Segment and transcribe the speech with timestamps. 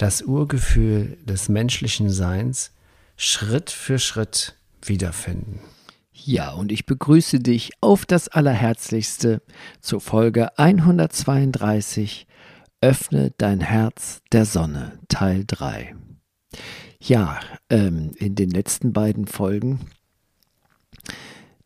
[0.00, 2.72] das Urgefühl des menschlichen Seins
[3.18, 5.60] Schritt für Schritt wiederfinden.
[6.14, 9.42] Ja, und ich begrüße dich auf das Allerherzlichste
[9.82, 12.26] zur Folge 132
[12.80, 15.94] Öffne dein Herz der Sonne, Teil 3.
[16.98, 19.80] Ja, ähm, in den letzten beiden Folgen,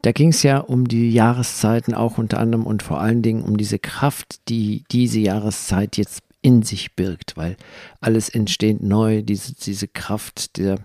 [0.03, 3.57] da ging es ja um die Jahreszeiten auch unter anderem und vor allen Dingen um
[3.57, 7.57] diese Kraft, die diese Jahreszeit jetzt in sich birgt, weil
[8.03, 10.79] alles entsteht neu, diese, diese Kraft der,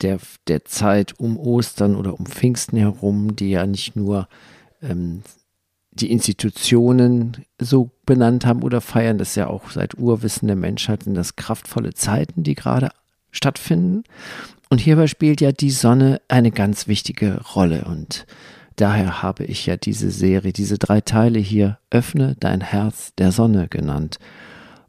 [0.00, 4.26] der, der Zeit um Ostern oder um Pfingsten herum, die ja nicht nur
[4.80, 5.22] ähm,
[5.90, 11.14] die Institutionen so benannt haben oder feiern, das ja auch seit Urwissen der Menschheit sind
[11.14, 12.88] das kraftvolle Zeiten, die gerade
[13.30, 14.02] stattfinden.
[14.70, 18.26] Und hierbei spielt ja die Sonne eine ganz wichtige Rolle und
[18.76, 23.68] daher habe ich ja diese Serie, diese drei Teile hier, Öffne dein Herz der Sonne
[23.68, 24.18] genannt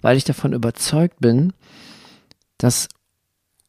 [0.01, 1.53] weil ich davon überzeugt bin,
[2.57, 2.87] dass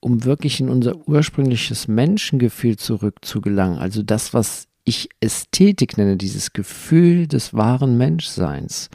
[0.01, 7.27] um wirklich in unser ursprüngliches Menschengefühl zurückzugelangen, also das, was ich Ästhetik nenne, dieses Gefühl
[7.27, 8.89] des wahren Menschseins,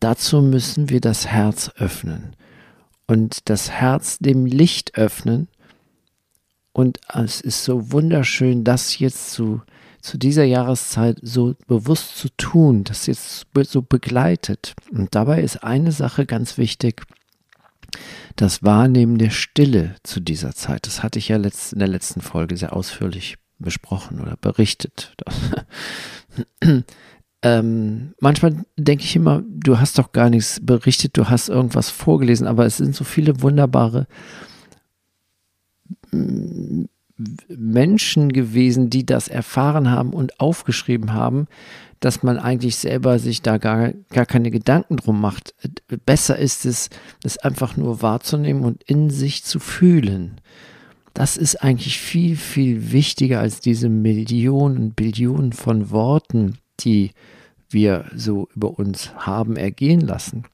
[0.00, 2.36] dazu müssen wir das Herz öffnen
[3.06, 5.48] und das Herz dem Licht öffnen.
[6.72, 9.62] Und es ist so wunderschön, das jetzt zu
[10.04, 14.74] zu dieser Jahreszeit so bewusst zu tun, das jetzt so begleitet.
[14.92, 17.02] Und dabei ist eine Sache ganz wichtig,
[18.36, 20.86] das Wahrnehmen der Stille zu dieser Zeit.
[20.86, 25.16] Das hatte ich ja in der letzten Folge sehr ausführlich besprochen oder berichtet.
[27.42, 32.46] ähm, manchmal denke ich immer, du hast doch gar nichts berichtet, du hast irgendwas vorgelesen,
[32.46, 34.06] aber es sind so viele wunderbare
[37.48, 41.46] Menschen gewesen, die das erfahren haben und aufgeschrieben haben,
[42.00, 45.54] dass man eigentlich selber sich da gar, gar keine Gedanken drum macht.
[46.04, 46.90] Besser ist es,
[47.22, 50.40] es einfach nur wahrzunehmen und in sich zu fühlen.
[51.14, 57.12] Das ist eigentlich viel, viel wichtiger als diese Millionen, Billionen von Worten, die
[57.70, 60.44] wir so über uns haben ergehen lassen.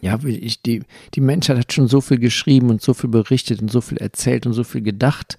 [0.00, 0.82] Ja, ich, die,
[1.14, 4.46] die Menschheit hat schon so viel geschrieben und so viel berichtet und so viel erzählt
[4.46, 5.38] und so viel gedacht,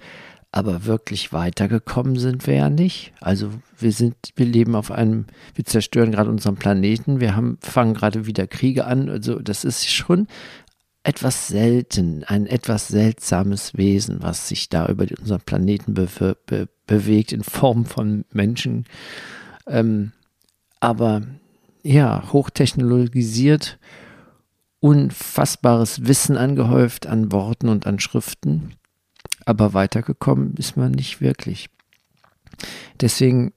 [0.51, 3.11] aber wirklich weitergekommen sind wir ja nicht.
[3.19, 3.49] Also
[3.79, 8.27] wir sind, wir leben auf einem, wir zerstören gerade unseren Planeten, wir haben, fangen gerade
[8.27, 9.09] wieder Kriege an.
[9.09, 10.27] Also das ist schon
[11.03, 16.07] etwas selten, ein etwas seltsames Wesen, was sich da über unseren Planeten be
[16.45, 18.85] be bewegt in Form von Menschen.
[19.67, 20.11] Ähm,
[20.79, 21.23] aber
[21.81, 23.79] ja, hochtechnologisiert
[24.83, 28.73] unfassbares Wissen angehäuft an Worten und an Schriften,
[29.45, 31.69] aber weitergekommen ist man nicht wirklich.
[32.99, 33.53] Deswegen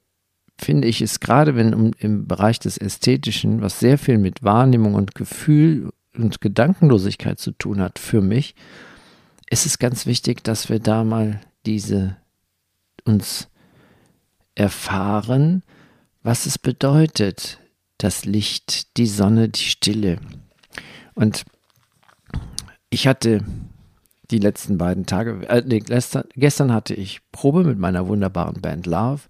[0.57, 5.15] finde ich es gerade, wenn im Bereich des Ästhetischen, was sehr viel mit Wahrnehmung und
[5.15, 8.55] Gefühl und Gedankenlosigkeit zu tun hat, für mich,
[9.49, 12.15] ist es ganz wichtig, dass wir da mal diese
[13.03, 13.49] uns
[14.55, 15.61] erfahren,
[16.23, 17.59] was es bedeutet,
[17.97, 20.19] das Licht, die Sonne, die Stille.
[21.17, 21.45] Und
[22.91, 23.43] ich hatte
[24.29, 28.85] die letzten beiden Tage, äh, nee, gestern, gestern hatte ich Probe mit meiner wunderbaren Band
[28.85, 29.21] Love.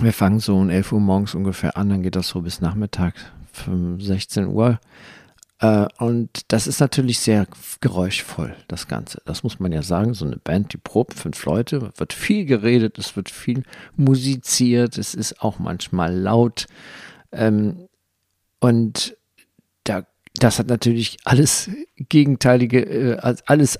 [0.00, 3.14] Wir fangen so um 11 Uhr morgens ungefähr an, dann geht das so bis Nachmittag,
[3.98, 4.80] 16 Uhr.
[5.60, 7.46] Äh, und das ist natürlich sehr
[7.80, 9.22] geräuschvoll, das Ganze.
[9.24, 10.14] Das muss man ja sagen.
[10.14, 13.62] So eine Band, die probt, fünf Leute, wird viel geredet, es wird viel
[13.94, 16.66] musiziert, es ist auch manchmal laut.
[17.30, 17.86] Ähm,
[18.58, 19.15] und
[20.42, 23.78] das hat natürlich alles gegenteilige, äh, alles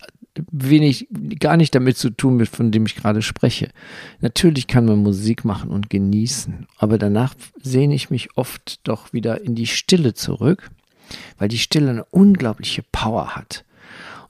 [0.50, 1.08] wenig,
[1.40, 3.70] gar nicht damit zu tun, mit, von dem ich gerade spreche.
[4.20, 9.40] Natürlich kann man Musik machen und genießen, aber danach sehne ich mich oft doch wieder
[9.40, 10.70] in die Stille zurück,
[11.38, 13.64] weil die Stille eine unglaubliche Power hat.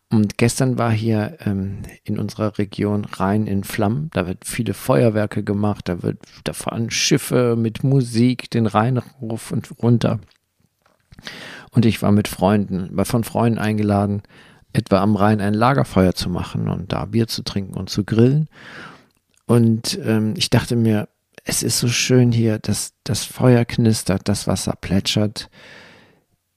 [0.09, 4.09] Und gestern war hier ähm, in unserer Region Rhein in Flammen.
[4.13, 9.51] Da wird viele Feuerwerke gemacht, da wird, da fahren Schiffe mit Musik den Rhein rauf
[9.51, 10.21] und runter.
[11.71, 14.23] Und ich war mit Freunden, war von Freunden eingeladen,
[14.73, 18.49] etwa am Rhein ein Lagerfeuer zu machen und da Bier zu trinken und zu grillen.
[19.47, 21.09] Und ähm, ich dachte mir,
[21.45, 25.49] es ist so schön hier, dass das Feuer knistert, das Wasser plätschert.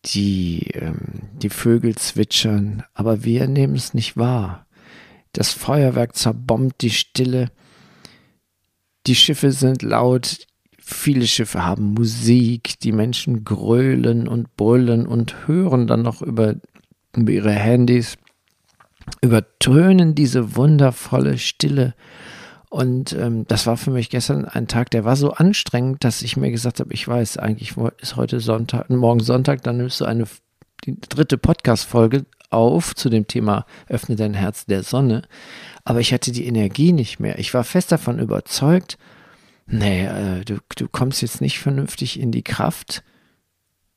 [0.05, 4.65] die, ähm, die Vögel zwitschern, aber wir nehmen es nicht wahr.
[5.33, 7.51] Das Feuerwerk zerbombt die Stille.
[9.07, 10.47] Die Schiffe sind laut.
[10.91, 12.79] Viele Schiffe haben Musik.
[12.79, 16.55] Die Menschen grölen und brüllen und hören dann noch über,
[17.15, 18.17] über ihre Handys,
[19.21, 21.93] übertönen diese wundervolle Stille.
[22.69, 26.37] Und ähm, das war für mich gestern ein Tag, der war so anstrengend, dass ich
[26.37, 30.25] mir gesagt habe, ich weiß, eigentlich ist heute Sonntag, morgen Sonntag, dann nimmst du eine
[30.85, 35.21] die dritte Podcast-Folge auf zu dem Thema Öffne dein Herz der Sonne.
[35.83, 37.37] Aber ich hatte die Energie nicht mehr.
[37.37, 38.97] Ich war fest davon überzeugt,
[39.69, 43.03] nee, äh, du, du kommst jetzt nicht vernünftig in die Kraft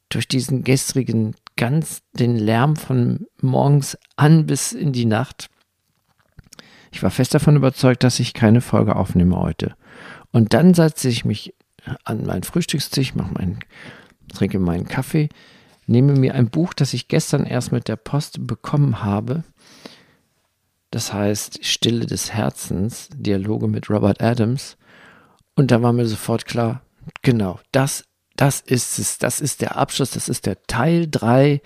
[0.08, 5.48] durch diesen gestrigen ganz den Lärm von morgens an bis in die Nacht.
[6.92, 9.74] Ich war fest davon überzeugt, dass ich keine Folge aufnehme heute.
[10.30, 11.54] Und dann setze ich mich
[12.04, 13.60] an meinen Frühstückstisch, mache meinen,
[14.32, 15.28] trinke meinen Kaffee,
[15.86, 19.44] nehme mir ein Buch, das ich gestern erst mit der Post bekommen habe.
[20.90, 24.76] Das heißt Stille des Herzens, Dialoge mit Robert Adams.
[25.54, 26.82] Und da war mir sofort klar,
[27.22, 28.04] genau, das,
[28.37, 31.60] das ist es, das ist der Abschluss, das ist der Teil 3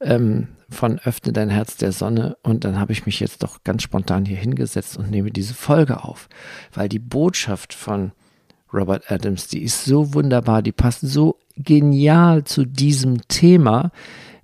[0.00, 2.36] ähm, von Öffne dein Herz der Sonne.
[2.42, 6.04] Und dann habe ich mich jetzt doch ganz spontan hier hingesetzt und nehme diese Folge
[6.04, 6.28] auf,
[6.72, 8.12] weil die Botschaft von
[8.72, 13.90] Robert Adams, die ist so wunderbar, die passt so genial zu diesem Thema.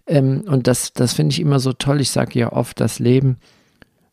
[0.07, 2.01] Ähm, und das, das finde ich immer so toll.
[2.01, 3.39] Ich sage ja oft, das Leben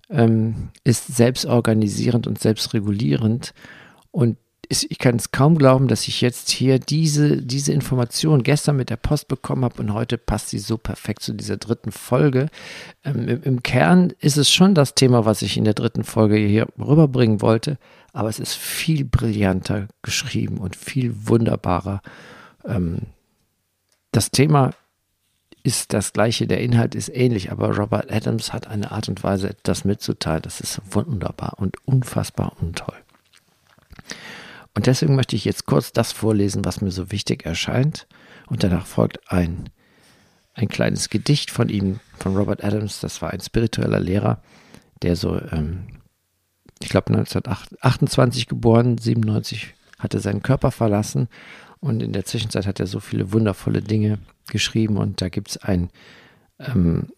[0.10, 3.54] ähm, ist selbstorganisierend und selbstregulierend.
[4.12, 4.38] Und
[4.70, 8.98] ich kann es kaum glauben, dass ich jetzt hier diese, diese Information gestern mit der
[8.98, 12.50] Post bekommen habe und heute passt sie so perfekt zu dieser dritten Folge.
[13.04, 16.36] Ähm, im, im, Kern ist es schon das Thema, was ich in der dritten Folge
[16.36, 17.80] hier rüberbringen wollte,
[18.14, 22.02] aber es ist viel brillanter geschrieben und viel wunderbarer.
[22.64, 23.00] Ähm,
[24.12, 24.76] das Thema
[25.64, 29.56] ist das gleiche, der Inhalt ist ähnlich, aber Robert Adams hat eine Art und Weise,
[29.64, 30.44] das mitzuteilen.
[30.44, 32.96] Das ist wunderbar und unfassbar und toll.
[34.80, 38.08] Und deswegen möchte ich jetzt kurz das vorlesen, was mir so wichtig erscheint.
[38.48, 39.70] Und danach folgt ein,
[40.54, 43.02] ein kleines Gedicht von ihm, von Robert Adams.
[43.02, 44.42] Das war ein spiritueller Lehrer,
[45.02, 46.00] der so, ähm,
[46.82, 51.28] ich glaube, 1928 geboren, 97 hatte seinen Körper verlassen.
[51.82, 54.96] Und in der Zwischenzeit hat er so viele wundervolle Dinge geschrieben.
[54.96, 55.90] Und da gibt es ein,
[56.58, 57.10] ähm,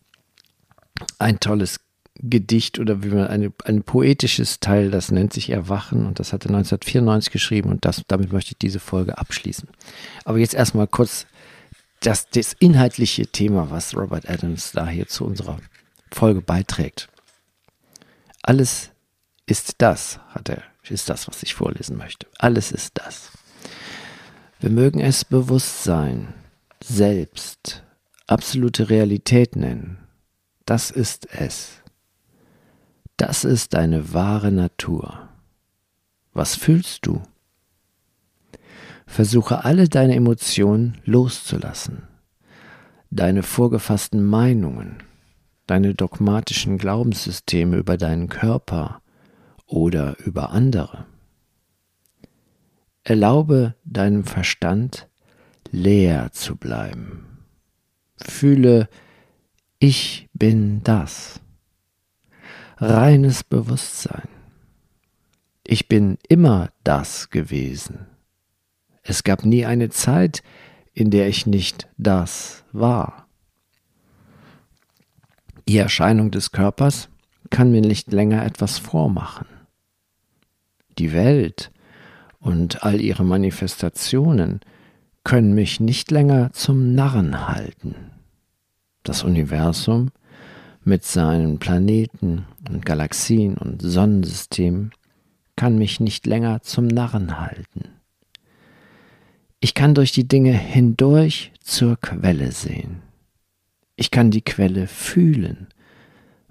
[1.20, 1.80] ein tolles
[2.24, 6.46] Gedicht oder wie man eine, ein poetisches Teil, das nennt sich Erwachen und das hat
[6.46, 9.68] er 1994 geschrieben und das, damit möchte ich diese Folge abschließen.
[10.26, 11.26] Aber jetzt erstmal kurz
[12.02, 15.58] das, das inhaltliche Thema, was Robert Adams da hier zu unserer
[16.12, 17.10] Folge beiträgt.
[18.44, 18.92] Alles
[19.46, 22.28] ist das, hat er, ist das, was ich vorlesen möchte.
[22.38, 23.32] Alles ist das.
[24.60, 26.34] Wir mögen es Bewusstsein,
[26.84, 27.84] selbst,
[28.28, 29.98] absolute Realität nennen.
[30.66, 31.81] Das ist es.
[33.22, 35.30] Das ist deine wahre Natur.
[36.34, 37.22] Was fühlst du?
[39.06, 42.08] Versuche alle deine Emotionen loszulassen,
[43.12, 45.04] deine vorgefassten Meinungen,
[45.68, 49.04] deine dogmatischen Glaubenssysteme über deinen Körper
[49.68, 51.06] oder über andere.
[53.04, 55.08] Erlaube deinem Verstand
[55.70, 57.46] leer zu bleiben.
[58.18, 58.90] Fühle,
[59.78, 61.40] ich bin das
[62.82, 64.28] reines Bewusstsein.
[65.64, 68.08] Ich bin immer das gewesen.
[69.04, 70.42] Es gab nie eine Zeit,
[70.94, 73.28] in der ich nicht das war.
[75.68, 77.10] Die Erscheinung des Körpers
[77.52, 79.48] kann mir nicht länger etwas vormachen.
[80.98, 81.72] Die Welt
[82.40, 84.60] und all ihre Manifestationen
[85.24, 87.96] können mich nicht länger zum Narren halten.
[89.04, 90.10] Das Universum
[90.84, 94.92] mit seinen Planeten und Galaxien und Sonnensystemen
[95.56, 97.90] kann mich nicht länger zum Narren halten.
[99.60, 103.04] Ich kann durch die Dinge hindurch zur Quelle sehen.
[103.96, 105.68] Ich kann die Quelle fühlen,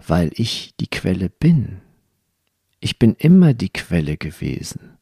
[0.06, 1.80] weil ich die Quelle bin.
[2.78, 4.96] Ich bin immer die Quelle gewesen.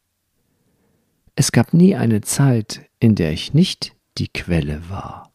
[1.37, 5.31] Es gab nie eine Zeit, in der ich nicht die Quelle war.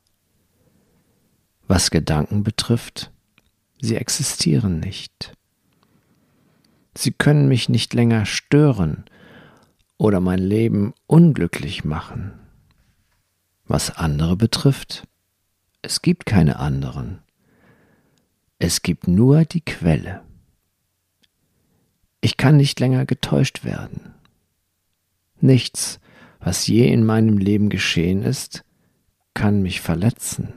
[1.67, 3.11] Was Gedanken betrifft,
[3.83, 5.35] sie existieren nicht.
[6.95, 9.03] Sie können mich nicht länger stören
[9.97, 12.31] oder mein Leben unglücklich machen.
[13.65, 15.05] Was andere betrifft,
[15.81, 17.19] es gibt keine anderen.
[18.57, 20.21] Es gibt nur die Quelle.
[22.21, 24.13] Ich kann nicht länger getäuscht werden.
[25.41, 25.99] Nichts,
[26.39, 28.63] was je in meinem Leben geschehen ist,
[29.33, 30.53] kann mich verletzen,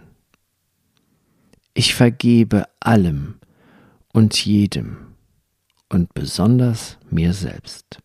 [1.78, 3.38] Ich vergebe allem
[4.10, 5.14] und jedem
[5.90, 7.98] und besonders mir selbst.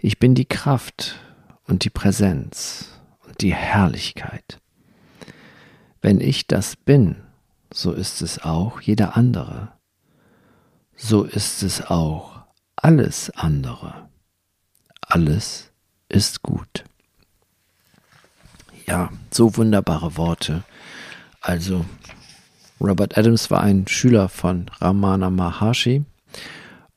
[0.00, 1.20] Ich bin die Kraft
[1.62, 2.88] und die Präsenz
[3.24, 4.60] und die Herrlichkeit.
[6.00, 7.22] Wenn ich das bin,
[7.72, 9.70] so ist es auch jeder andere.
[10.96, 12.42] So ist es auch
[12.74, 14.08] alles andere.
[15.02, 15.70] Alles
[16.08, 16.82] ist gut.
[18.88, 20.64] Ja, so wunderbare Worte.
[21.42, 21.84] Also,
[22.80, 26.04] Robert Adams war ein Schüler von Ramana Maharshi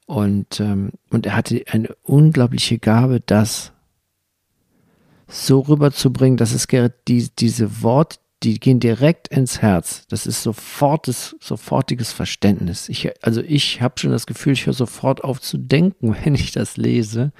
[0.05, 3.71] und, ähm, und er hatte eine unglaubliche Gabe, das
[5.27, 6.67] so rüberzubringen, dass es
[7.07, 10.05] die, diese Worte, die gehen direkt ins Herz.
[10.09, 12.89] Das ist sofortes, sofortiges Verständnis.
[12.89, 16.51] Ich, also ich habe schon das Gefühl, ich höre sofort auf zu denken, wenn ich
[16.51, 17.31] das lese.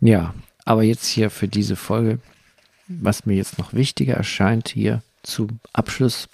[0.00, 2.20] Ja, aber jetzt hier für diese Folge,
[2.86, 6.28] was mir jetzt noch wichtiger erscheint, hier zum Abschluss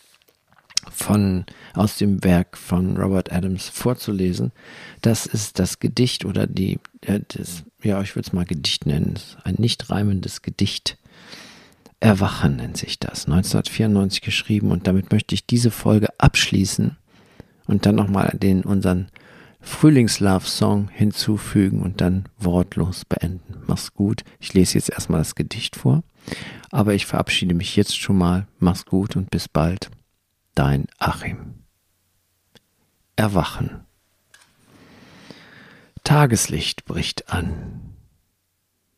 [0.91, 1.45] von
[1.75, 4.53] aus dem Werk von Robert Adams vorzulesen.
[5.03, 9.19] Das ist das Gedicht oder die, äh, das, ja, ich würde es mal Gedicht nennen,
[9.45, 10.97] ein nicht reimendes Gedicht.
[12.01, 16.97] Erwachen nennt sich das, 1994 geschrieben und damit möchte ich diese Folge abschließen
[17.67, 19.09] und dann nochmal den unseren
[19.61, 23.63] Frühlingslove-Song hinzufügen und dann wortlos beenden.
[23.67, 24.25] Mach's gut.
[24.41, 26.03] Ich lese jetzt erstmal das Gedicht vor,
[26.71, 28.47] aber ich verabschiede mich jetzt schon mal.
[28.59, 29.91] Mach's gut und bis bald
[30.55, 31.55] dein Achim.
[33.17, 33.87] Erwachen.
[36.05, 37.95] Tageslicht bricht an.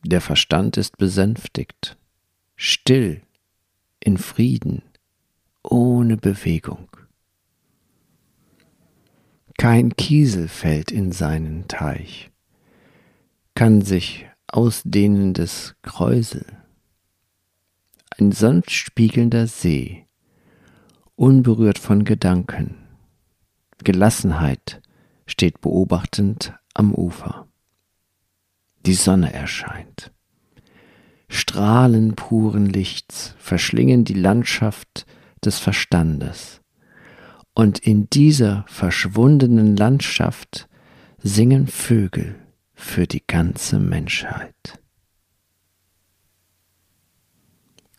[0.05, 1.97] Der Verstand ist besänftigt,
[2.57, 3.23] still,
[4.01, 4.83] in Frieden,
[5.63, 6.89] ohne Bewegung.
[9.59, 12.31] Kein Kiesel fällt in seinen Teich,
[13.55, 16.47] kann sich ausdehnendes Kräusel,
[18.19, 20.07] ein sanft spiegelnder See,
[21.17, 22.77] unberührt von Gedanken.
[23.85, 24.81] Gelassenheit
[25.27, 27.49] steht beobachtend am Ufer.
[28.87, 30.13] Die Sonne erscheint.
[31.29, 35.07] Strahlen puren Lichts verschlingen die Landschaft
[35.45, 36.61] des Verstandes.
[37.55, 40.69] Und in dieser verschwundenen Landschaft
[41.19, 42.37] singen Vögel
[42.75, 44.82] für die ganze Menschheit.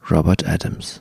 [0.09, 0.99] Robert Adams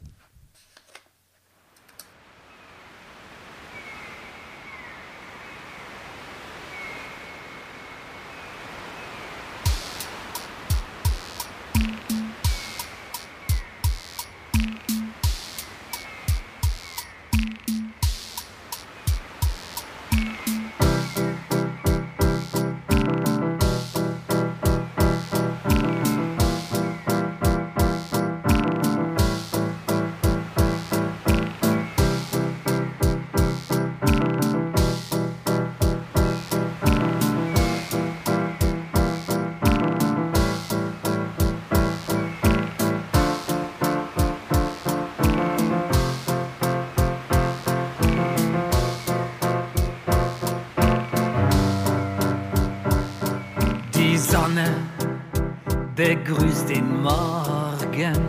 [55.97, 58.29] begrüßt den Morgen.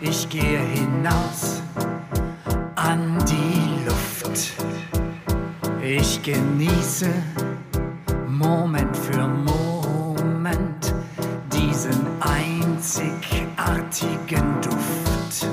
[0.00, 1.62] Ich gehe hinaus
[2.76, 4.52] an die Luft.
[5.82, 7.10] Ich genieße
[8.28, 10.94] Moment für Moment
[11.52, 15.48] diesen einzigartigen Duft.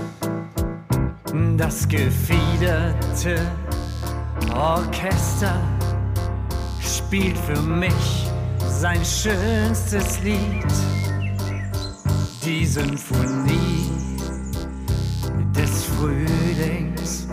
[1.57, 3.39] Das gefiederte
[4.53, 5.59] Orchester
[6.81, 8.20] spielt für mich
[8.81, 10.65] sein schönstes Lied
[12.43, 13.91] die Symphonie
[15.55, 17.27] des Frühlings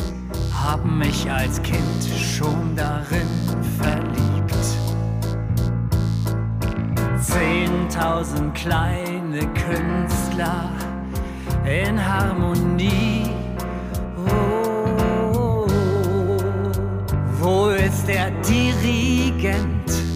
[0.53, 3.27] haben mich als Kind schon darin
[3.79, 4.67] verliebt.
[7.19, 10.71] Zehntausend kleine Künstler
[11.65, 13.31] in Harmonie.
[14.27, 15.67] Oh,
[17.41, 20.08] wo ist der Dirigent?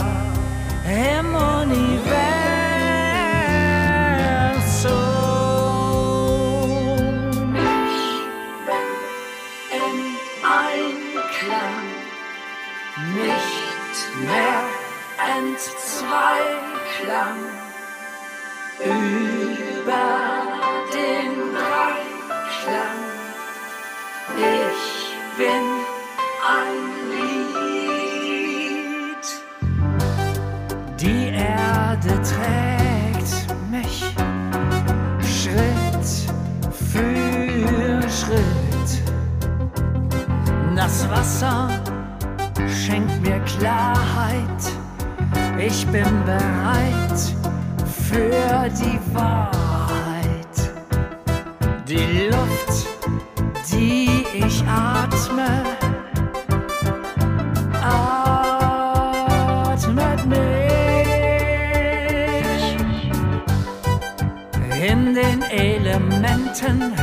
[65.33, 66.93] den Elementen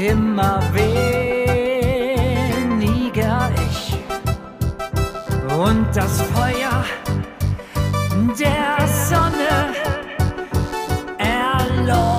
[0.00, 0.62] immer
[2.72, 3.94] weniger ich
[5.54, 6.84] und das Feuer
[8.38, 9.74] der Sonne
[11.18, 12.13] erlosch.